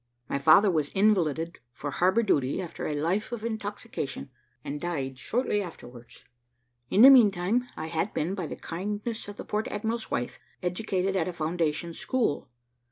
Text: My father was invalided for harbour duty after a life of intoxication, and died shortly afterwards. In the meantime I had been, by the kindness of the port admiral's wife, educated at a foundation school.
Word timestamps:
My 0.27 0.39
father 0.39 0.71
was 0.71 0.89
invalided 0.95 1.59
for 1.71 1.91
harbour 1.91 2.23
duty 2.23 2.59
after 2.59 2.87
a 2.87 2.95
life 2.95 3.31
of 3.31 3.45
intoxication, 3.45 4.31
and 4.63 4.81
died 4.81 5.19
shortly 5.19 5.61
afterwards. 5.61 6.25
In 6.89 7.03
the 7.03 7.11
meantime 7.11 7.67
I 7.77 7.85
had 7.85 8.11
been, 8.11 8.33
by 8.33 8.47
the 8.47 8.55
kindness 8.55 9.27
of 9.27 9.37
the 9.37 9.45
port 9.45 9.67
admiral's 9.67 10.09
wife, 10.09 10.39
educated 10.63 11.15
at 11.15 11.27
a 11.27 11.33
foundation 11.33 11.93
school. 11.93 12.49